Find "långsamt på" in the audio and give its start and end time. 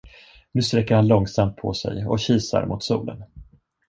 1.07-1.73